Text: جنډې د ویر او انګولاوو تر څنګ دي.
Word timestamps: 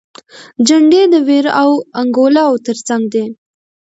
جنډې 0.67 1.03
د 1.13 1.15
ویر 1.27 1.45
او 1.61 1.71
انګولاوو 2.01 2.63
تر 2.67 2.77
څنګ 2.87 3.03
دي. 3.13 3.25